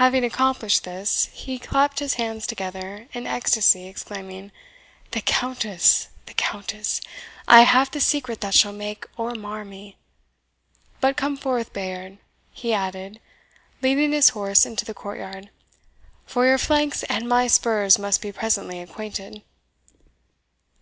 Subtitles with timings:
[0.00, 4.50] Having accomplished this, he clapped his hands together in ecstasy, exclaiming,
[5.10, 7.02] "The Countess the Countess!
[7.46, 9.98] I have the secret that shall make or mar me.
[11.02, 12.16] But come forth, Bayard,"
[12.50, 13.20] he added,
[13.82, 15.50] leading his horse into the courtyard,
[16.24, 19.42] "for your flanks and my spurs must be presently acquainted."